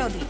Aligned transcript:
prírody. 0.00 0.24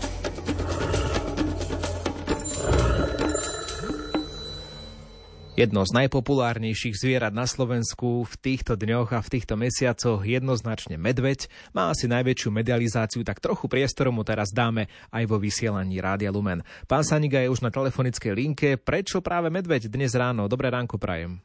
Jedno 5.55 5.85
z 5.85 5.92
najpopulárnejších 5.92 6.96
zvierat 6.96 7.37
na 7.37 7.44
Slovensku 7.44 8.25
v 8.25 8.35
týchto 8.41 8.80
dňoch 8.80 9.12
a 9.12 9.21
v 9.21 9.29
týchto 9.29 9.61
mesiacoch 9.61 10.25
jednoznačne 10.25 10.96
medveď. 10.96 11.53
Má 11.77 11.93
asi 11.93 12.09
najväčšiu 12.09 12.48
medializáciu, 12.48 13.21
tak 13.23 13.45
trochu 13.45 13.69
priestoru 13.69 14.09
mu 14.09 14.25
teraz 14.25 14.57
dáme 14.57 14.89
aj 15.12 15.29
vo 15.29 15.37
vysielaní 15.37 16.00
Rádia 16.00 16.32
Lumen. 16.32 16.64
Pán 16.89 17.05
Saniga 17.05 17.45
je 17.45 17.52
už 17.52 17.61
na 17.61 17.68
telefonickej 17.68 18.32
linke. 18.32 18.68
Prečo 18.80 19.21
práve 19.21 19.52
medveď 19.52 19.93
dnes 19.93 20.16
ráno? 20.16 20.48
Dobré 20.48 20.73
ránko 20.73 20.96
prajem. 20.96 21.45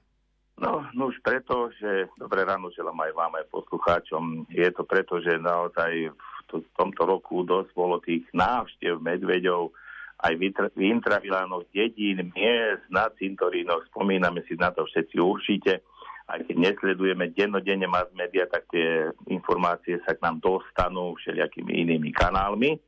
No, 0.63 0.87
no 0.95 1.11
už 1.11 1.19
preto, 1.19 1.67
že 1.75 2.07
dobré 2.15 2.47
ráno 2.47 2.71
želám 2.71 2.95
aj 2.95 3.11
vám, 3.11 3.35
aj 3.35 3.51
poslucháčom. 3.51 4.47
Je 4.47 4.71
to 4.71 4.87
preto, 4.87 5.19
že 5.19 5.35
naozaj 5.35 5.91
v 6.15 6.34
tomto 6.49 7.01
roku 7.05 7.41
dosť 7.43 7.69
bolo 7.73 7.97
tých 8.01 8.25
návštev 8.33 9.01
medveďov, 9.01 9.73
aj 10.15 10.33
v 10.39 10.79
intravilánoch 10.79 11.67
dedín, 11.75 12.31
miest, 12.31 12.87
na 12.87 13.11
cintorínoch, 13.11 13.91
spomíname 13.91 14.47
si 14.47 14.55
na 14.55 14.71
to 14.71 14.87
všetci 14.87 15.17
určite. 15.19 15.83
Aj 16.25 16.41
keď 16.41 16.55
nesledujeme 16.57 17.29
dennodenne 17.35 17.85
mass 17.85 18.09
media, 18.15 18.49
tak 18.49 18.65
tie 18.73 19.13
informácie 19.29 20.01
sa 20.07 20.17
k 20.17 20.23
nám 20.25 20.41
dostanú 20.41 21.13
všelijakými 21.21 21.69
inými 21.85 22.09
kanálmi. 22.15 22.79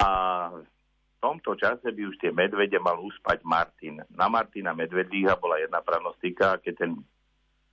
A 0.00 0.08
v 0.56 1.16
tomto 1.20 1.58
čase 1.58 1.92
by 1.92 2.02
už 2.08 2.16
tie 2.22 2.32
medvede 2.32 2.78
mal 2.80 2.96
uspať 3.02 3.44
Martin. 3.44 4.00
Na 4.14 4.30
Martina 4.30 4.72
Medvedíha 4.72 5.36
bola 5.36 5.60
jedna 5.60 5.82
pranostika, 5.84 6.56
keď 6.62 6.74
ten 6.86 6.92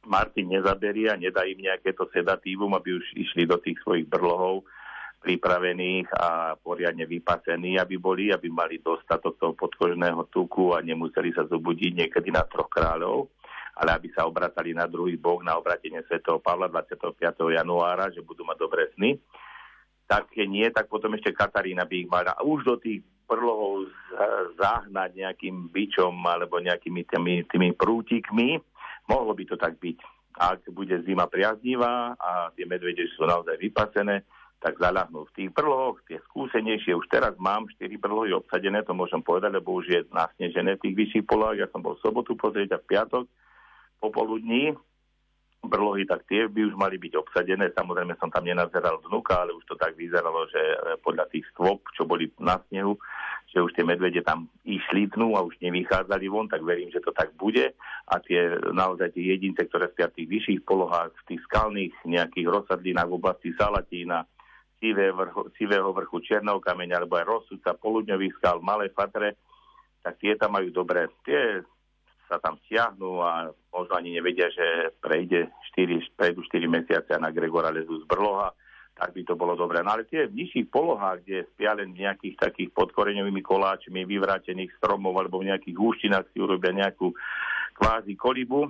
Martin 0.04 0.52
nezaberie 0.52 1.08
a 1.08 1.16
nedá 1.16 1.48
im 1.48 1.64
nejaké 1.64 1.96
to 1.96 2.10
sedatívum, 2.12 2.76
aby 2.76 3.00
už 3.00 3.06
išli 3.16 3.48
do 3.48 3.56
tých 3.64 3.80
svojich 3.88 4.10
brlohov, 4.12 4.68
pripravených 5.24 6.12
a 6.12 6.60
poriadne 6.60 7.08
vypasených, 7.08 7.80
aby 7.80 7.96
boli, 7.96 8.36
aby 8.36 8.52
mali 8.52 8.84
dostatok 8.84 9.40
toho 9.40 9.56
podkožného 9.56 10.28
tuku 10.28 10.76
a 10.76 10.84
nemuseli 10.84 11.32
sa 11.32 11.48
zobudiť 11.48 12.04
niekedy 12.04 12.28
na 12.28 12.44
troch 12.44 12.68
kráľov, 12.68 13.32
ale 13.80 13.96
aby 13.96 14.12
sa 14.12 14.28
obratali 14.28 14.76
na 14.76 14.84
druhý 14.86 15.16
bok, 15.16 15.48
na 15.48 15.56
obratenie 15.56 16.04
Sv. 16.06 16.20
Pavla 16.44 16.68
25. 16.68 17.16
januára, 17.56 18.12
že 18.12 18.20
budú 18.20 18.44
mať 18.44 18.58
dobré 18.60 18.92
sny. 19.00 19.16
Tak 20.04 20.36
keď 20.36 20.48
nie, 20.52 20.68
tak 20.68 20.92
potom 20.92 21.16
ešte 21.16 21.32
Katarína 21.32 21.88
by 21.88 21.96
ich 22.04 22.10
mala 22.12 22.36
už 22.44 22.68
do 22.68 22.76
tých 22.76 23.02
prlohov 23.24 23.88
zahnať 24.60 25.16
nejakým 25.16 25.72
bičom 25.72 26.12
alebo 26.28 26.60
nejakými 26.60 27.08
tými, 27.08 27.48
tými 27.48 27.72
prútikmi. 27.72 28.60
Mohlo 29.08 29.32
by 29.32 29.44
to 29.48 29.56
tak 29.56 29.80
byť. 29.80 29.98
Ak 30.34 30.66
bude 30.74 30.98
zima 31.08 31.30
priaznivá 31.30 32.20
a 32.20 32.52
tie 32.52 32.66
medvede 32.68 33.06
sú 33.16 33.24
naozaj 33.24 33.54
vypasené, 33.58 34.28
tak 34.64 34.80
zaľahnú 34.80 35.28
v 35.28 35.36
tých 35.36 35.50
brlohoch, 35.52 36.00
tie 36.08 36.24
skúsenejšie. 36.32 36.96
Už 36.96 37.12
teraz 37.12 37.36
mám 37.36 37.68
4 37.68 37.84
brlohy 38.00 38.32
obsadené, 38.32 38.80
to 38.88 38.96
môžem 38.96 39.20
povedať, 39.20 39.60
lebo 39.60 39.84
už 39.84 39.86
je 39.92 40.00
nasnežené 40.16 40.80
v 40.80 40.84
tých 40.88 40.96
vyšších 40.96 41.28
polohách. 41.28 41.60
Ja 41.60 41.68
som 41.68 41.84
bol 41.84 42.00
v 42.00 42.04
sobotu 42.08 42.40
pozrieť 42.40 42.80
a 42.80 42.82
v 42.82 42.88
piatok 42.88 43.26
popoludní 44.00 44.72
brlohy, 45.64 46.04
tak 46.04 46.28
tie 46.28 46.48
by 46.48 46.72
už 46.72 46.76
mali 46.76 47.00
byť 47.00 47.14
obsadené. 47.16 47.72
Samozrejme 47.72 48.20
som 48.20 48.28
tam 48.28 48.44
nenazeral 48.44 49.00
vnúka, 49.04 49.44
ale 49.44 49.56
už 49.56 49.64
to 49.64 49.76
tak 49.80 49.96
vyzeralo, 49.96 50.44
že 50.52 50.60
e, 50.60 50.76
podľa 51.00 51.32
tých 51.32 51.48
stôp, 51.56 51.88
čo 51.96 52.04
boli 52.04 52.28
na 52.40 52.60
snehu, 52.68 53.00
že 53.48 53.64
už 53.64 53.72
tie 53.72 53.88
medvede 53.88 54.20
tam 54.20 54.52
išli 54.68 55.08
dnu 55.16 55.40
a 55.40 55.46
už 55.46 55.56
nevychádzali 55.64 56.26
von, 56.28 56.52
tak 56.52 56.68
verím, 56.68 56.92
že 56.92 57.00
to 57.00 57.16
tak 57.16 57.32
bude. 57.40 57.72
A 58.12 58.20
tie 58.20 58.60
naozaj 58.76 59.16
tie 59.16 59.40
jedince, 59.40 59.64
ktoré 59.72 59.88
spia 59.96 60.12
v 60.12 60.20
tých 60.20 60.30
vyšších 60.36 60.62
polohách, 60.68 61.16
v 61.16 61.28
tých 61.32 61.42
skalných 61.48 61.96
nejakých 62.04 62.48
rozsadlinách 62.52 63.08
v 63.08 63.18
oblasti 63.24 63.50
Salatína, 63.56 64.28
sivé 64.84 65.16
vrchu, 65.16 65.48
sivého 65.56 65.96
vrchu 65.96 66.20
Černého 66.20 66.60
kameňa, 66.60 67.00
alebo 67.00 67.16
aj 67.16 67.24
rozsudca 67.24 67.72
poludňových 67.80 68.36
skal, 68.44 68.60
malé 68.60 68.92
fatre, 68.92 69.40
tak 70.04 70.20
tie 70.20 70.36
tam 70.36 70.60
majú 70.60 70.68
dobré. 70.76 71.08
Tie 71.24 71.64
sa 72.28 72.36
tam 72.44 72.60
stiahnu 72.68 73.24
a 73.24 73.48
možno 73.72 73.96
ani 73.96 74.20
nevedia, 74.20 74.52
že 74.52 74.92
prejde 75.00 75.48
4, 75.72 76.20
prejdu 76.20 76.44
4 76.44 76.68
mesiace 76.68 77.16
na 77.16 77.32
Gregora 77.32 77.72
lezu 77.72 78.04
z 78.04 78.06
brloha, 78.12 78.52
tak 78.94 79.16
by 79.16 79.24
to 79.24 79.40
bolo 79.40 79.56
dobré. 79.56 79.80
No 79.80 79.96
ale 79.96 80.04
tie 80.04 80.28
v 80.28 80.44
nižších 80.44 80.68
polohách, 80.68 81.24
kde 81.24 81.48
spia 81.56 81.72
len 81.80 81.96
v 81.96 82.04
nejakých 82.04 82.36
takých 82.36 82.70
podkoreňovými 82.76 83.40
koláčmi, 83.40 84.04
vyvrátených 84.04 84.76
stromov 84.84 85.16
alebo 85.16 85.40
v 85.40 85.56
nejakých 85.56 85.80
húštinách 85.80 86.36
si 86.36 86.44
urobia 86.44 86.76
nejakú 86.76 87.16
kvázi 87.74 88.14
kolibu, 88.20 88.70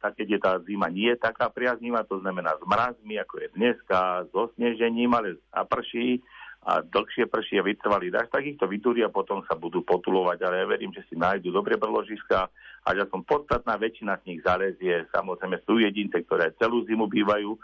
tak 0.00 0.16
keď 0.16 0.26
je 0.32 0.40
tá 0.40 0.52
zima 0.64 0.88
nie 0.88 1.12
je 1.12 1.20
taká 1.20 1.52
priaznivá, 1.52 2.02
to 2.08 2.18
znamená 2.24 2.56
s 2.56 2.64
mrazmi, 2.64 3.20
ako 3.20 3.34
je 3.44 3.48
dneska, 3.52 4.26
so 4.32 4.48
snežením, 4.56 5.12
ale 5.12 5.36
zaprší 5.52 6.24
a 6.60 6.84
dlhšie 6.84 7.24
prší 7.24 7.56
a 7.56 7.64
vytrvalý 7.64 8.12
dáž, 8.12 8.28
tak 8.28 8.44
ich 8.44 8.60
to 8.60 8.68
vytúria 8.68 9.08
a 9.08 9.12
potom 9.12 9.40
sa 9.48 9.56
budú 9.56 9.80
potulovať, 9.80 10.44
ale 10.44 10.60
ja 10.60 10.66
verím, 10.68 10.92
že 10.92 11.08
si 11.08 11.16
nájdu 11.16 11.48
dobre 11.48 11.80
brložiska 11.80 12.52
a 12.84 12.88
že 12.92 13.08
som 13.08 13.24
podstatná 13.24 13.80
väčšina 13.80 14.20
z 14.20 14.26
nich 14.28 14.40
zalezie. 14.44 15.08
Samozrejme 15.08 15.56
sú 15.64 15.80
jedince, 15.80 16.20
ktoré 16.20 16.52
celú 16.60 16.84
zimu 16.84 17.08
bývajú 17.08 17.56
e, 17.56 17.58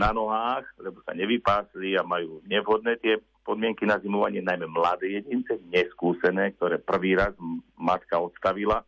na 0.00 0.16
nohách, 0.16 0.64
lebo 0.80 1.04
sa 1.04 1.12
nevypásli 1.12 1.92
a 1.92 2.08
majú 2.08 2.40
nevhodné 2.48 2.96
tie 3.04 3.20
podmienky 3.44 3.84
na 3.84 4.00
zimovanie, 4.00 4.40
najmä 4.40 4.64
mladé 4.64 5.12
jedince, 5.20 5.60
neskúsené, 5.68 6.56
ktoré 6.56 6.80
prvý 6.80 7.12
raz 7.20 7.36
matka 7.76 8.16
odstavila 8.16 8.80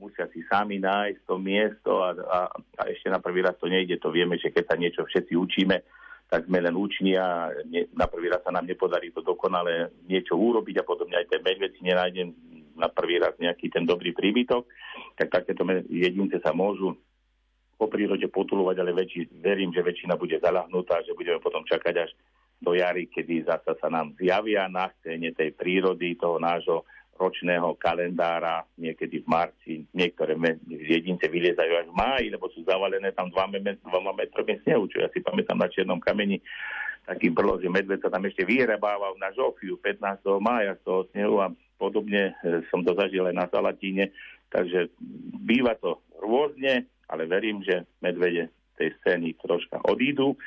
musia 0.00 0.24
si 0.32 0.40
sami 0.48 0.80
nájsť 0.80 1.20
to 1.28 1.36
miesto 1.36 2.00
a, 2.00 2.16
a, 2.16 2.38
a 2.80 2.82
ešte 2.88 3.12
na 3.12 3.20
prvý 3.20 3.44
raz 3.44 3.54
to 3.60 3.68
nejde. 3.68 4.00
To 4.00 4.08
vieme, 4.08 4.40
že 4.40 4.48
keď 4.48 4.64
sa 4.72 4.76
niečo 4.80 5.04
všetci 5.04 5.36
učíme, 5.36 5.76
tak 6.30 6.48
sme 6.48 6.62
len 6.64 6.72
uční 6.72 7.20
a 7.20 7.52
ne, 7.68 7.90
na 7.92 8.08
prvý 8.08 8.32
raz 8.32 8.40
sa 8.40 8.54
nám 8.54 8.64
nepodarí 8.64 9.12
to 9.12 9.20
dokonale 9.20 9.92
niečo 10.08 10.38
urobiť 10.38 10.80
a 10.80 10.86
podobne 10.86 11.18
aj 11.20 11.26
ten 11.28 11.42
medveď 11.44 11.70
si 11.76 11.82
nenájdem 11.84 12.28
na 12.78 12.88
prvý 12.88 13.20
raz 13.20 13.36
nejaký 13.36 13.68
ten 13.68 13.84
dobrý 13.84 14.16
príbytok, 14.16 14.64
tak 15.20 15.28
takéto 15.28 15.66
jedince 15.90 16.40
sa 16.40 16.56
môžu 16.56 16.96
po 17.76 17.88
prírode 17.88 18.24
potulovať, 18.28 18.76
ale 18.80 18.92
väčši, 18.92 19.40
verím, 19.40 19.72
že 19.72 19.84
väčšina 19.84 20.16
bude 20.16 20.36
zalahnutá, 20.40 21.00
že 21.04 21.16
budeme 21.16 21.40
potom 21.40 21.64
čakať 21.64 21.94
až 21.96 22.10
do 22.60 22.76
jary, 22.76 23.08
kedy 23.08 23.48
zasa 23.48 23.72
sa 23.80 23.88
nám 23.88 24.12
zjavia 24.20 24.68
na 24.68 24.92
scéne 25.00 25.32
tej 25.32 25.56
prírody, 25.56 26.12
toho 26.14 26.36
nášho 26.36 26.84
ročného 27.20 27.76
kalendára, 27.76 28.64
niekedy 28.80 29.20
v 29.20 29.26
marci, 29.28 29.74
niektoré 29.92 30.32
jedince 30.64 31.28
vyliezajú 31.28 31.72
až 31.76 31.86
v 31.92 31.98
máji, 32.00 32.26
lebo 32.32 32.48
sú 32.48 32.64
zavalené 32.64 33.12
tam 33.12 33.28
2 33.28 33.36
metrami 34.16 34.56
snehu, 34.64 34.88
čo 34.88 35.04
ja 35.04 35.12
si 35.12 35.20
pamätám 35.20 35.60
na 35.60 35.68
Černom 35.68 36.00
kameni, 36.00 36.40
taký 37.04 37.28
brlo, 37.28 37.60
že 37.60 37.68
medved 37.68 38.00
sa 38.00 38.08
tam 38.08 38.24
ešte 38.24 38.48
vyhrebával 38.48 39.20
na 39.20 39.28
Žofiu 39.36 39.76
15. 39.76 40.24
mája 40.40 40.72
z 40.80 40.82
toho 40.88 41.00
snehu 41.12 41.36
a 41.44 41.52
podobne 41.76 42.32
e, 42.40 42.64
som 42.72 42.80
to 42.80 42.96
zažil 42.96 43.28
aj 43.28 43.36
na 43.36 43.46
Salatíne, 43.52 44.14
takže 44.48 44.88
býva 45.44 45.76
to 45.76 46.00
rôzne, 46.16 46.88
ale 47.10 47.22
verím, 47.28 47.60
že 47.66 47.84
medvede 48.00 48.48
tej 48.80 48.96
scény 49.00 49.36
troška 49.36 49.82
odídu 49.84 50.40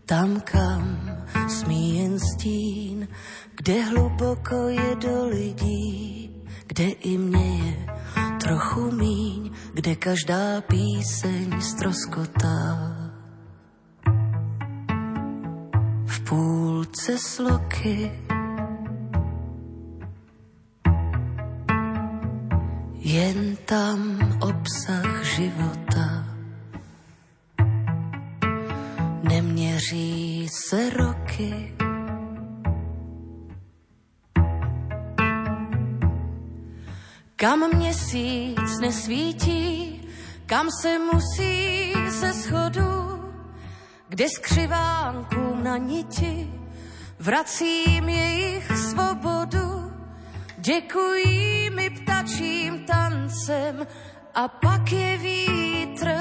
tam, 0.07 0.41
kam 0.41 0.97
smí 1.45 2.01
jen 2.01 2.17
stín, 2.17 3.05
kde 3.55 3.85
hluboko 3.91 4.71
je 4.71 4.95
do 4.97 5.29
lidí, 5.29 6.31
kde 6.65 6.87
i 7.05 7.13
mne 7.19 7.49
je 7.59 7.75
trochu 8.41 8.91
míň, 8.91 9.41
kde 9.73 9.95
každá 9.95 10.61
píseň 10.65 11.61
stroskotá. 11.61 12.90
Půlce 16.91 17.17
sloky. 17.17 18.11
Jen 22.99 23.55
tam 23.65 24.19
obsah 24.41 25.23
života 25.23 26.25
neměří 29.23 30.47
se 30.69 30.89
roky. 30.89 31.73
kam 37.35 37.75
měsíc 37.75 38.79
nesvítí, 38.81 40.01
kam 40.45 40.67
se 40.81 40.99
musí 40.99 41.93
ze 42.09 42.33
schodu, 42.33 43.23
kde 44.09 44.25
skřivánkům 44.29 45.63
na 45.63 45.77
niti 45.77 46.60
vracím 47.21 48.09
jejich 48.09 48.77
svobodu. 48.77 49.91
Děkují 50.57 51.69
mi 51.69 51.89
ptačím 51.89 52.85
tancem 52.85 53.87
a 54.35 54.47
pak 54.47 54.91
je 54.91 55.17
vítr 55.17 56.11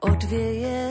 odvěje. 0.00 0.90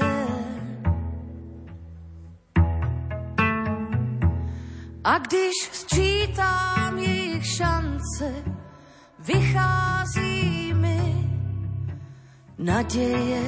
A 5.04 5.18
když 5.18 5.54
sčítám 5.72 6.98
jejich 6.98 7.46
šance, 7.46 8.34
vychází 9.20 10.74
mi 10.74 11.30
naděje. 12.58 13.42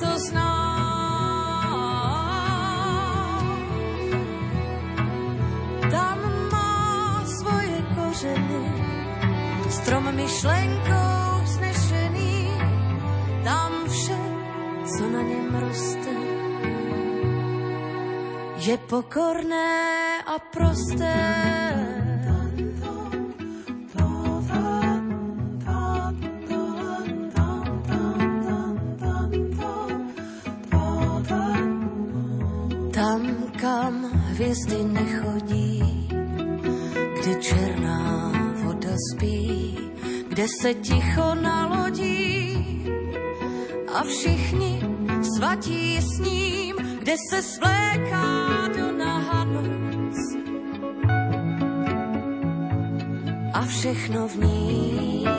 To 0.00 0.18
zná. 0.18 0.52
Tam 5.90 6.18
má 6.52 7.24
svoje 7.26 7.78
kořeny, 7.94 8.66
strom 9.70 10.14
myšlenkou 10.14 11.44
znešený, 11.44 12.48
tam 13.44 13.72
vše, 13.88 14.20
co 14.96 15.08
na 15.08 15.22
něm 15.22 15.54
roste, 15.54 16.14
je 18.56 18.78
pokorné 18.78 20.22
a 20.26 20.38
prosté. 20.38 22.01
Tam, 32.92 33.52
kam 33.60 34.04
hvězdy 34.12 34.84
nechodí, 34.84 36.08
kde 37.14 37.34
černá 37.40 38.32
voda 38.64 38.96
spí, 39.12 39.78
kde 40.28 40.46
se 40.60 40.74
ticho 40.74 41.34
nalodí 41.34 42.58
a 43.94 44.02
všichni 44.04 44.80
svatí 45.36 45.98
s 46.00 46.18
ním, 46.18 46.76
kde 47.00 47.16
se 47.30 47.42
svléká 47.42 48.68
do 48.76 48.98
nahanoc 48.98 50.16
a 53.52 53.60
všechno 53.66 54.28
v 54.28 54.36
ní. 54.36 55.31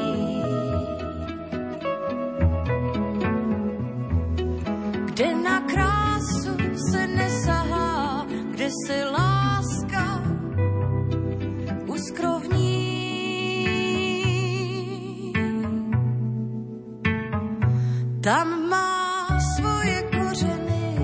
Tam 18.24 18.70
má 18.72 19.28
svoje 19.60 20.04
kořeny, 20.08 20.96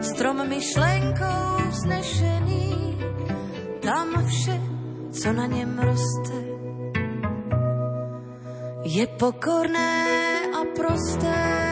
strom 0.00 0.48
myšlenkou 0.48 1.74
znešený, 1.82 2.98
tam 3.82 4.26
vše, 4.26 4.60
co 5.10 5.32
na 5.32 5.46
něm 5.46 5.78
roste, 5.78 6.38
je 8.84 9.06
pokorné 9.06 10.06
a 10.54 10.64
prosté. 10.76 11.69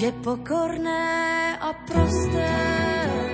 Je 0.00 0.12
pokorné 0.24 1.60
a 1.60 1.76
prosté. 1.84 3.29